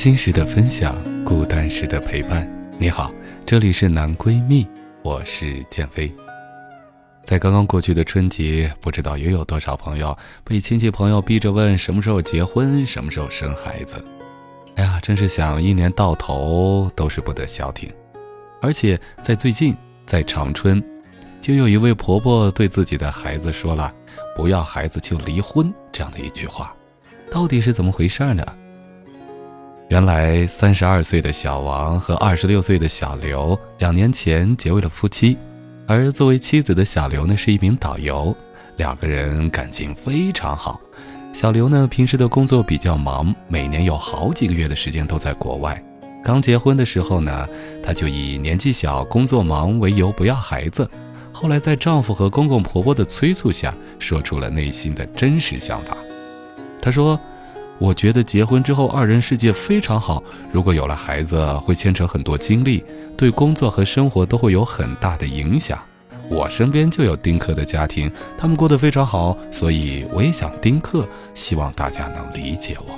[0.00, 2.50] 心时的分享，孤单时的陪伴。
[2.78, 3.12] 你好，
[3.44, 4.66] 这里是男闺蜜，
[5.02, 6.10] 我是建飞。
[7.22, 14.02] 在刚刚过去的春节，不知道又有多少朋友被亲戚朋友逼着问什么时候结婚，什么时候生孩子。
[14.76, 17.92] 哎呀，真是想一年到头都是不得消停。
[18.62, 20.82] 而且在最近，在长春，
[21.42, 23.92] 就有一位婆婆对自己的孩子说了
[24.34, 26.74] “不要孩子就离婚”这样的一句话，
[27.30, 28.42] 到底是怎么回事呢？
[29.90, 35.36] 原来三十二岁的小王和二十六岁的小刘两年前结为了夫妻，
[35.84, 38.32] 而作为妻子的小刘呢是一名导游，
[38.76, 40.80] 两个人感情非常好。
[41.32, 45.82] 小刘呢平时的工作比较忙，每年有好几个月的时间都在国外。
[46.22, 47.48] 刚结婚的时候呢，
[47.82, 50.88] 她就以年纪小、工作忙为由不要孩子。
[51.32, 55.96] 后来在丈夫和公公婆婆的催促下，说出了内心的真实想法。
[56.80, 57.18] 她说。
[57.80, 62.84] 我觉得结婚之后二人世界非常好，如果有了孩子会牵扯很多精力，
[63.16, 65.78] 对工作和生活都会有很大的影响。
[66.28, 72.92] 我身边就有丁克的家庭，他们过得非常好，所以我也想丁克，希望大家能理解我。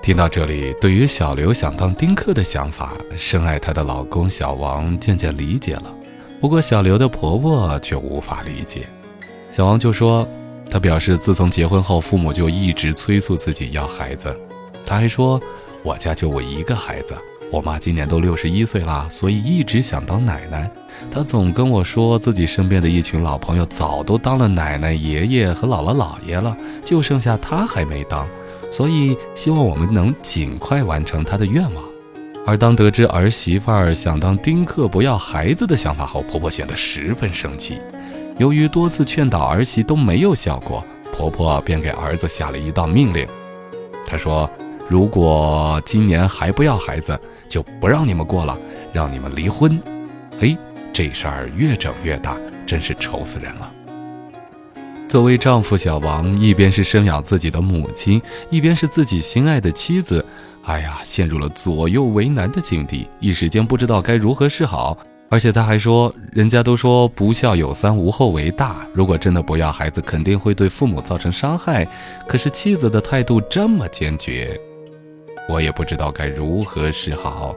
[0.00, 5.92] 听到这里，对于小刘想当丁克的想法，深爱她的老公小王渐渐理解了，
[6.40, 8.86] 不过小刘的婆婆却无法理解，
[9.50, 10.26] 小王就说。
[10.70, 14.34] 他表示，自从结婚后，父母就一直催促自己要孩子。
[14.84, 15.40] 他还说
[15.82, 17.14] ：“我家就我一个孩子，
[17.50, 20.70] 我妈今年都六十一岁了，所以一直想当奶奶。
[21.10, 28.28] 他总跟我说，自己身边的一群老朋友早都当了奶奶、爷爷和姥姥姥爷了，就剩下他还没当，
[28.70, 31.84] 所以希望我们能尽快完成他的愿望。”
[32.46, 37.78] 而当得知儿媳妇儿想当丁克、不要孩子的想法后，婆婆显得十分生气。
[38.38, 40.82] 由于多次劝导儿媳都没有效果，
[41.12, 43.26] 婆婆便给儿子下了一道命令。
[44.06, 44.48] 她说
[44.88, 48.56] ：“如果今年还不要孩子，就不让你们过了，
[48.92, 49.80] 让你们离婚。”
[50.38, 50.56] 嘿，
[50.92, 53.72] 这事儿越整越大，真是愁死人了。
[55.08, 60.24] 作为丈夫，小王一边是生养自己的母亲，一边是自己心爱的妻子，
[60.62, 64.96] 哎呀，陷入了左右为难的境地，一时间不知道该如何是好。
[65.30, 68.86] 而且他还说，人家都说不孝有三，无后为大。
[68.94, 71.86] 如果真的不要孩子，肯定会对父母造成伤害。
[72.26, 74.58] 可是妻子的态度这么坚决，
[75.46, 77.54] 我也不知道该如何是好。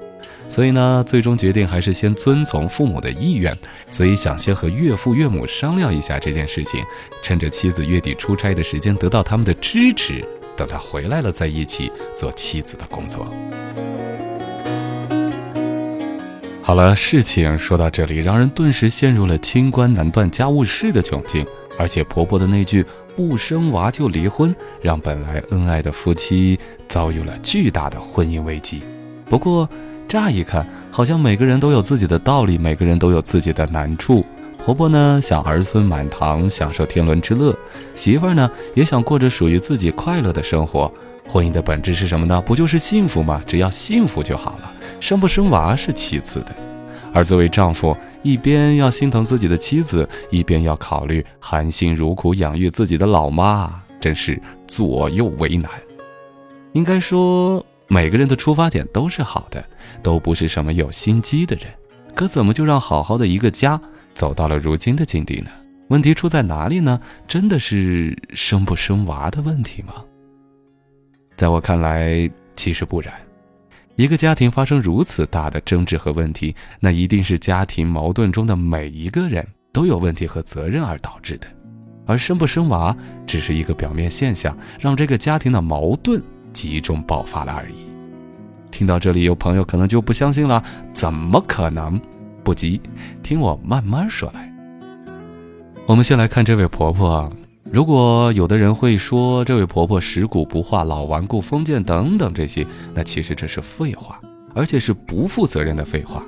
[0.50, 3.58] 所以呢，最终决定还是先遵从父母的意愿。
[3.90, 6.84] 所以想先和岳父岳母商量一下这件事情，
[7.24, 10.22] 趁着妻子月底出差的时间得到他们的支持，
[10.58, 13.26] 等他回来了再一起做妻子的工作。
[16.72, 21.46] 好了，事情说到这里，让人顿时陷入了清官难断家务事的窘境。
[21.78, 28.82] 而且婆婆的那句“不生娃就离婚”，让本来恩爱的夫妻遭遇了巨大的婚姻危机。
[29.26, 29.68] 不过，
[30.08, 34.26] 乍一看，好像每个人都有自己的道理，每个人都有自己的难处。
[34.58, 37.54] 婆婆呢，想儿孙满堂，享受天伦之乐；
[37.94, 40.90] 媳妇儿呢，也想过着属于自己快乐的生活。
[41.28, 42.42] 婚姻的本质是什么呢？
[42.42, 43.42] 不就是幸福吗？
[43.46, 44.74] 只要幸福就好了。
[45.00, 46.54] 生不生娃是其次的，
[47.14, 55.70] 而作为丈夫，一边要心疼自己的妻子，一边要考虑含辛茹苦养育自己的老妈，真是左右为难。
[56.74, 59.64] 应该说，每个人的出发点都是好的，
[60.02, 61.66] 都不是什么有心机的人，
[62.16, 63.80] 可怎么就让好好的一个家
[64.14, 65.50] 走到了如今的境地呢？
[65.90, 67.02] 问题出在哪里呢？
[67.28, 69.96] 真的是生不生娃的问题吗？
[71.36, 73.14] 在我看来，其实不然。
[74.02, 81.46] 一个家庭发生如此大的争执和问题，那一定是家庭矛盾中的每一个人都有问题和责任而导致的，
[82.08, 86.20] 而生不生娃只是一个表面现象，让这个家庭的矛盾
[86.52, 87.76] 集中爆发了而已。
[88.72, 92.02] 听到这里，有朋友可能就不相信了，怎么可能？
[92.44, 92.82] 不急，
[93.22, 94.52] 听我慢慢说来。
[95.86, 97.32] 我们先来看这位婆婆。
[97.72, 104.20] 如果有的人会说这位婆婆食古不化、老顽固、封建等等这些，那其实这是废话，
[104.54, 106.22] 而且是不负责任的废话。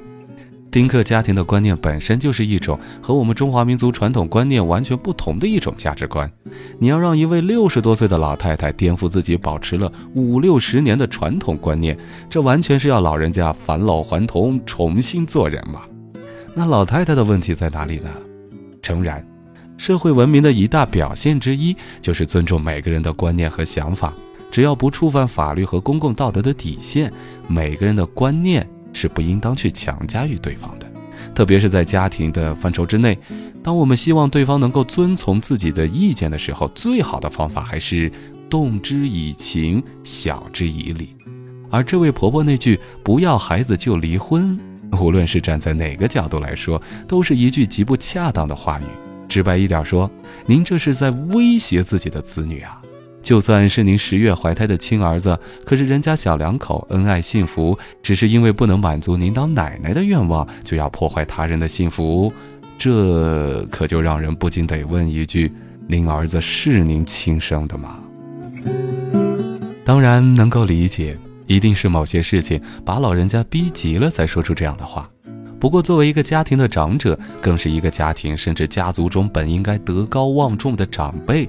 [0.72, 6.32] 丁克家庭的观念本身就是一种和我们中华民族传统观念完全不同的一种价值观。
[6.80, 11.96] 你要让一位六十多岁的老太太颠覆自己保持了五六十年的传统观念，
[12.30, 15.82] 这完全是要老人家返老还童，重新做人嘛？
[16.56, 18.10] 那老太太的问题在哪里呢？
[18.82, 19.24] 诚然，
[19.78, 24.14] 社会文明的一大表现之一就是尊重每个人的观念和想法，
[24.52, 27.12] 只要不触犯法律和公共道德的底线，
[27.48, 28.68] 每个人的观念。
[28.96, 30.86] 是不应当去强加于对方的，
[31.34, 33.18] 特别是在家庭的范畴之内。
[33.64, 38.12] 当我们希望对方能够遵从自己的意见的时候，最好的方法还是
[38.48, 41.16] 动之以情，晓之以理。
[41.72, 44.60] 而这位婆婆那句“不要孩子就离婚”，
[45.02, 48.84] 无论是站在哪个角度来说，都是一句极不恰当的话语。
[49.34, 50.08] 直白一点说，
[50.46, 52.80] 您这是在威胁自己的子女啊！
[53.24, 55.36] 就算是您十月怀胎的亲儿子，
[55.66, 62.32] 可是人家小两口恩爱幸福，只是因为不能满足您当奶奶的愿望，就要破坏他人的幸福，
[62.78, 65.52] 这可就让人不禁得问一句：
[65.88, 67.98] 您儿子是您亲生的吗？
[69.84, 75.10] 当然能够理解，一定是某些事情把老人家逼急了才说出这样的话。
[75.64, 81.48] 不过作为一个家庭的长者，更是一个家庭甚至家族中本应该德高望重的长辈。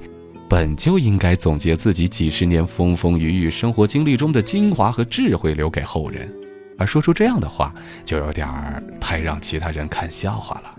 [0.49, 6.33] 本就应该总结自己几十年风风雨雨生活经历中的精华和智慧留给后人，
[6.79, 7.75] 而说出这样的话，
[8.05, 10.73] 就有点儿太让其他人看笑话了。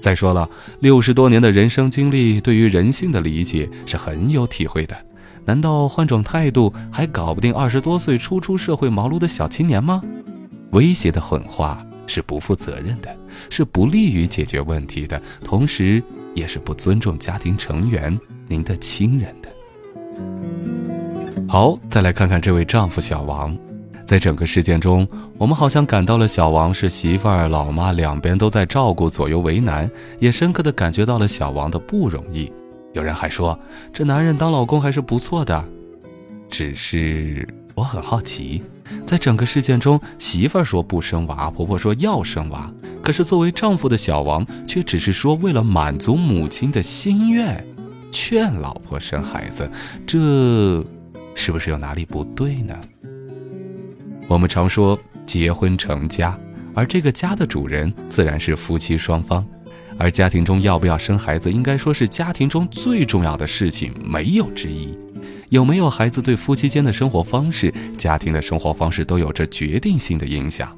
[0.00, 0.48] 再说了，
[0.80, 4.96] 六十多年的人生经历，对于人性的理解是很有体会的。
[5.44, 10.00] 难道换种态度还搞不定二十多岁初出社会茅庐的小青年吗？
[10.70, 13.16] 威胁的狠话是不负责任的，
[13.50, 16.02] 是不利于解决问题的，同时
[16.34, 18.18] 也是不尊重家庭成员。
[18.46, 19.48] 您的亲人的。
[21.48, 23.56] 好，再来看看这位丈夫小王，
[24.04, 25.08] 在整个事件中，
[25.38, 32.52] 我们好像感到了小王是媳妇儿、老妈两边都在照顾，左右为难，也深刻的感觉到了小王的不容易。
[32.92, 33.58] 有人还说，
[33.92, 35.64] 这男人当老公还是不错的。
[36.50, 38.62] 只是我很好奇，
[39.04, 42.72] 在整个事件中，媳妇儿说不生娃，婆婆说要生娃，
[43.02, 47.64] 可是作为丈夫的小王却只是说为了满足母亲的心愿。
[48.12, 49.68] 劝老婆生孩子，
[50.06, 50.84] 这
[51.34, 52.78] 是不是有哪里不对呢？
[54.28, 54.96] 我们常说
[55.26, 56.38] 结婚成家，
[56.74, 59.44] 而这个家的主人自然是夫妻双方，
[59.98, 64.96] 而家庭中要不要生孩子，应该说是家庭中最重要的事情，没有之一。
[65.48, 70.76] 有没有孩子，对夫妻间的生活方式、家庭的生活方式都有着决定性的影响。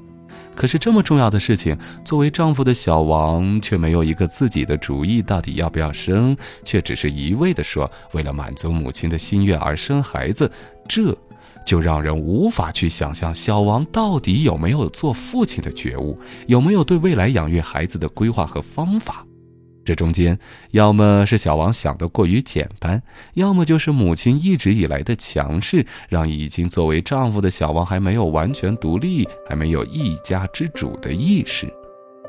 [0.54, 6.34] 可是这么重要的事情，作为丈夫的小王却没有一个自己的主意，到底要不要生，
[6.64, 10.50] 却只是一味的说为了满足母亲的心愿而生孩子，
[10.88, 11.14] 这
[11.66, 19.26] 就让人无法去想象小王到底有没有做父亲的觉悟，有没有对未来养育孩子的规划和方法。
[19.86, 20.36] 这中间，
[20.72, 23.00] 要么是小王想得过于简单，
[23.34, 31.72] 要么就是母亲一直以来的强势，让已经作为丈夫的小王还没有完全独立，还没有一家之主的意识，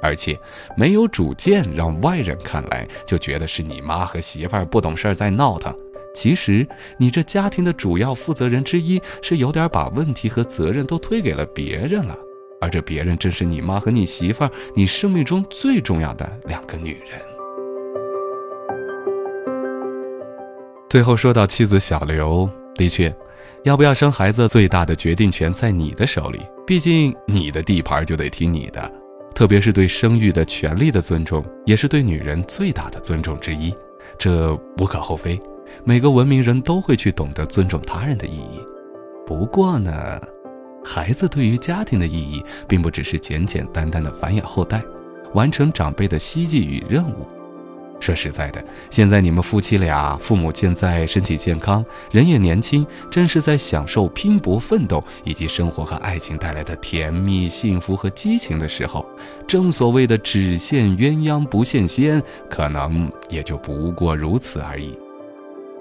[0.04, 0.38] 而且
[0.78, 5.76] 没有主见，让外人看来就觉得是你妈和媳妇儿不懂事儿在闹腾。
[6.14, 12.16] 其实，你这家庭的主要负责人之一，是有点把问题和责任都推给了别人了，
[12.62, 17.37] 而这别人正是你妈和你媳妇儿，你生命中最重要的两个女人。
[20.89, 23.13] 最后说到妻子小刘，的确，
[23.63, 26.39] 要不要生孩子，最大的决定权在你的手里。
[26.65, 28.89] 毕竟你的地盘就得听你的，
[29.36, 33.74] 特别是对生育的权利的尊重，也是对女人最大的尊重之一。
[34.17, 35.38] 这无可厚非，
[35.84, 38.62] 每个文明人都会去懂得尊重他人的意义。
[39.25, 40.22] 不过呢，
[40.86, 44.82] 孩子对于家庭的意义，并不只是简简单单的繁衍后代，
[45.34, 47.27] 完成长辈的希冀与任务。
[48.00, 59.06] 说实在的，现在你们夫妻俩，父母健在，身体健康，人也年轻，正是在享受拼搏奋斗以及生活和爱情带来的甜蜜、幸福和激情的时候。
[59.48, 64.98] 正所谓的“只羡鸳鸯不羡仙”，可能也就不过如此而已。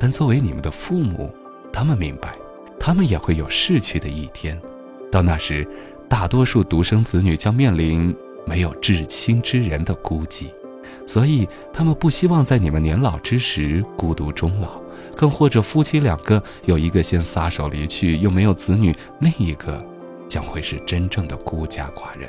[0.00, 1.30] 但作为你们的父母，
[1.73, 2.32] 他们明白，
[2.80, 4.61] 他们也会有逝去的一天。
[5.12, 5.68] 到那时，
[6.08, 8.14] 大多数独生子女将面临
[8.46, 10.46] 没有至亲之人的孤寂。
[11.06, 14.80] 所以他们不希望在你们年老之时孤独终老，
[15.16, 19.82] 更或者夫妻两个有一个先撒手离去，又没有子女，另一个
[20.28, 22.28] 将会是真正的孤家寡人。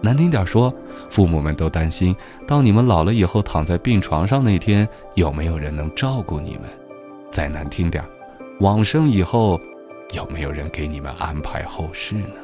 [0.00, 0.72] 难听点说，
[1.10, 2.14] 父母们都担心，
[2.46, 6.62] 到你们老了以后躺在病床上那天，有没有人能照顾你们？
[7.30, 8.04] 再难听点，
[8.60, 9.60] 往生以后，
[10.12, 12.34] 有没有人给你们安排后事呢？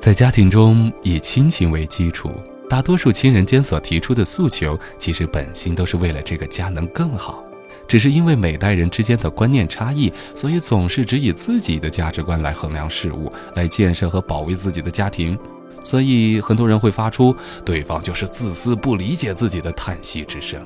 [0.00, 2.30] 在家庭中，以亲情为基础，
[2.70, 7.42] 大多数亲人间所提出的诉求，其实本心都是为了这个家能更好。
[7.88, 15.36] 只是因为每代人之间的观念差异，所以总是只以自己的价值观来衡量事物，来建设和保卫自己的家庭。
[15.82, 17.34] 所以很多人会发出
[17.66, 20.64] “对方就是自私，不理解自己”的叹息之声。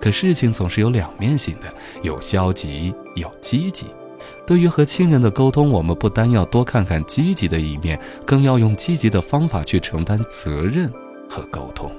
[0.00, 1.70] 可事情总是有两面性的，
[2.02, 3.88] 有消极，有积极。
[4.46, 10.90] 对于和亲人的沟通，我们不单要多看看积极的一面，更要用积极的方法去承担责任
[11.28, 11.90] 和沟通。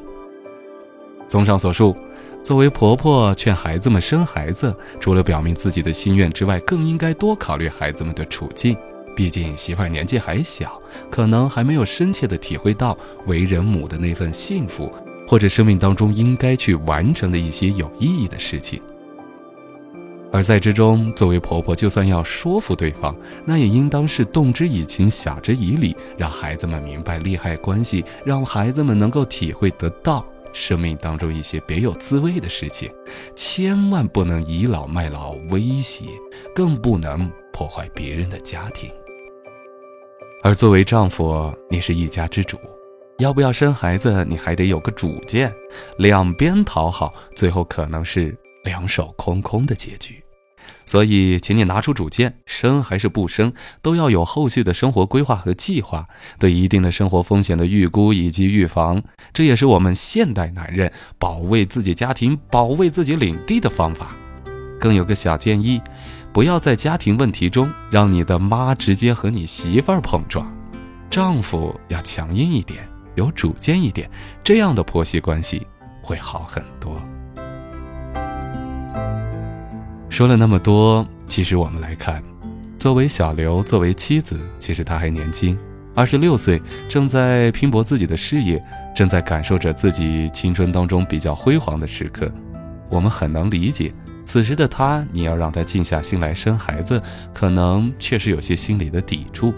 [1.28, 1.96] 综上所述。
[2.44, 8.78] 作为婆婆劝孩子们生孩子，除了表明自己的心愿之外，更应该多考虑孩子们的处境。
[9.14, 10.82] 毕竟媳妇儿年纪还小，
[11.12, 14.90] 可能还没有深切的体会到为人母的那份幸福，
[15.28, 18.80] 或者生命当中应该去完成的一些有意义的事情。
[20.32, 23.16] 而在之中，作为婆婆，就算要说服对方，
[23.46, 30.26] 那也应当是动之以情，晓之以理，让孩子们明白利害关系，让孩子们能够体会得到。
[30.54, 32.90] 生命当中一些别有滋味的事情，
[33.36, 36.06] 千万不能倚老卖老、威胁，
[36.56, 38.90] 更不能破坏别人的家庭。
[40.44, 42.58] 而作为丈夫，你是一家之主，
[43.20, 45.54] 要不要生孩子，你还得有个主见，
[45.98, 48.36] 两边讨好，最后可能是
[48.68, 50.22] 两手空空的结局。
[50.86, 56.08] 所以，请你拿出主见，生还是不生，都要有后续的生活规划和计划，
[56.40, 59.02] 对一定的生活风险的预估以及预防，
[59.34, 64.16] 这也是我们现代男人保卫自己家庭、保卫自己领地的方法。
[64.80, 65.82] 更有个小建议，
[66.34, 70.46] 不要在家庭问题中让你的妈直接和你媳妇儿碰撞，
[71.10, 74.10] 丈夫要强硬一点，有主见一点，
[74.44, 75.66] 这样的婆媳关系
[76.02, 77.02] 会好很多。
[80.18, 82.24] 说了那么多，其实我们来看，
[82.80, 85.56] 作为小刘，作为妻子，其实他还年轻，
[85.94, 86.60] 二十六岁，
[86.90, 88.60] 正在拼搏自己的事业，
[88.96, 92.32] 正在感受着自己青春当中比较辉煌的时刻。
[92.90, 93.94] 我们很能理解，
[94.26, 97.00] 此时的他，你要让他静下心来生孩子，
[97.32, 99.54] 可能确实有些心理的抵触。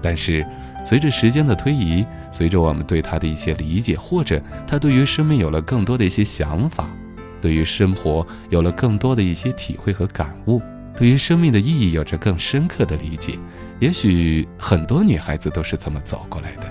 [0.00, 0.46] 但是，
[0.84, 6.88] 随着时间的推移，随着我们对他的一些理解，或者他对于生命有了更多的一些想法。
[7.40, 10.60] 对于生活有了更多的一些体会和感悟，
[10.96, 13.38] 对于生命的意义有着更深刻的理解。
[13.78, 16.62] 也许很多女孩子都是这么走过来的。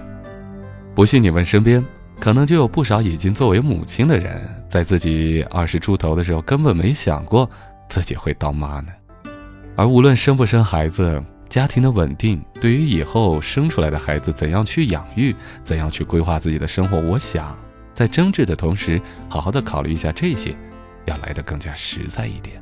[0.95, 1.85] 不信你问身边，
[2.19, 7.49] 可能就有不少已经作为母亲的人，在自己二十出头的时候，根本没想过
[7.87, 8.87] 自己会当妈呢。
[9.75, 17.55] 而无论生不生孩子，家庭的稳定，对于以后生出来的孩子怎样去养育，怎样去规划自己的生活，我想。
[17.95, 20.53] 在争执的同时，好好的考虑一下这些，
[21.05, 22.61] 要来的更加实在一点。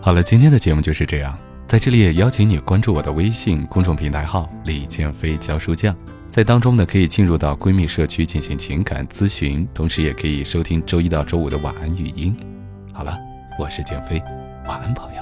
[0.00, 5.94] 好了，今天的节目就是这样，在这里也邀请你关注我的微信公众平台号“李建飞教书匠”，
[6.30, 12.34] 在当中呢可以进入到闺蜜社区进行情感咨询，同时也可以收听周一到周五的晚安语音。
[12.94, 13.18] 好了，
[13.58, 14.18] 我是建飞，
[14.66, 15.21] 晚安，朋友。